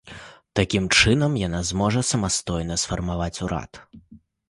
Такім 0.59 0.87
чынам, 0.99 1.37
яна 1.47 1.61
зможа 1.71 2.05
самастойна 2.15 2.81
сфармаваць 2.85 3.35
урад. 3.47 3.71